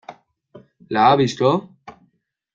¿la 0.95 1.11
ha 1.11 1.15
visto? 1.15 1.53